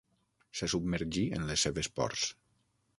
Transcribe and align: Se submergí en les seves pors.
Se 0.61 0.69
submergí 0.75 1.27
en 1.39 1.47
les 1.51 1.67
seves 1.69 1.93
pors. 2.01 2.29